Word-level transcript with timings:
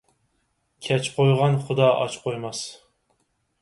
كەچ 0.87 1.11
قويغان 1.19 1.59
خۇدا 1.69 1.93
ئاچ 1.93 2.19
قويماس. 2.27 2.67